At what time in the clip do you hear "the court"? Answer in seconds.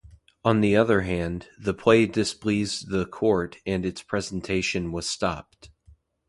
2.89-3.57